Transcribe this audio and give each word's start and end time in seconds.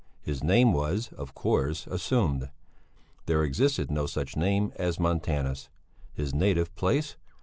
His 0.23 0.43
name 0.43 0.73
was, 0.73 1.09
of 1.13 1.35
course, 1.35 1.85
assumed! 1.85 2.49
There 3.27 3.43
existed 3.43 3.91
no 3.91 4.07
such 4.07 4.35
name 4.35 4.73
as 4.77 4.99
Montanus! 4.99 5.69
His 6.11 6.33
native 6.33 6.73
place? 6.75 7.17